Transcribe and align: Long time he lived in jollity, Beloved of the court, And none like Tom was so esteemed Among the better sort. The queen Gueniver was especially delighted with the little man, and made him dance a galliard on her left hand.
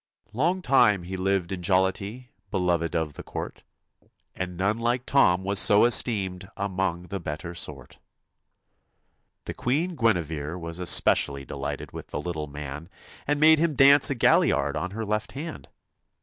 Long 0.33 0.63
time 0.63 1.03
he 1.03 1.15
lived 1.15 1.51
in 1.51 1.61
jollity, 1.61 2.31
Beloved 2.49 2.95
of 2.95 3.13
the 3.13 3.21
court, 3.21 3.61
And 4.33 4.57
none 4.57 4.79
like 4.79 5.05
Tom 5.05 5.43
was 5.43 5.59
so 5.59 5.85
esteemed 5.85 6.49
Among 6.57 7.03
the 7.09 7.19
better 7.19 7.53
sort. 7.53 7.99
The 9.45 9.53
queen 9.53 9.95
Gueniver 9.95 10.57
was 10.59 10.79
especially 10.79 11.45
delighted 11.45 11.91
with 11.91 12.07
the 12.07 12.19
little 12.19 12.47
man, 12.47 12.89
and 13.27 13.39
made 13.39 13.59
him 13.59 13.75
dance 13.75 14.09
a 14.09 14.15
galliard 14.15 14.75
on 14.75 14.89
her 14.89 15.05
left 15.05 15.33
hand. 15.33 15.69